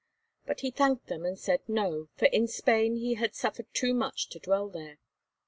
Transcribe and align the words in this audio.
But 0.47 0.61
he 0.61 0.71
thanked 0.71 1.09
them 1.09 1.25
and 1.27 1.37
said 1.37 1.61
No, 1.67 2.07
for 2.15 2.25
in 2.29 2.47
Spain 2.47 2.95
he 2.95 3.13
had 3.13 3.35
suffered 3.35 3.67
too 3.71 3.93
much 3.93 4.29
to 4.29 4.39
dwell 4.39 4.67
there. 4.67 4.97